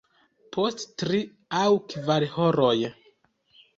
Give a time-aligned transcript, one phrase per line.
[0.55, 1.21] Post tri
[1.59, 2.77] aŭ kvar horoj.